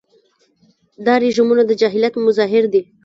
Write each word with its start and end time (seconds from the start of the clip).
دا 1.05 1.13
رژیمونه 1.23 1.63
د 1.65 1.71
جاهلیت 1.81 2.13
مظاهر 2.25 2.63
دي. 2.73 2.81